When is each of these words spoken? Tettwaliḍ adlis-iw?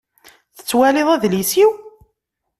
Tettwaliḍ 0.55 1.07
adlis-iw? 1.11 1.71